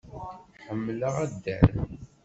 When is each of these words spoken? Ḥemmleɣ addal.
Ḥemmleɣ 0.67 1.15
addal. 1.25 1.73